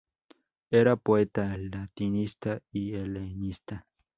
[0.71, 3.85] Era poeta, latinista y helenista.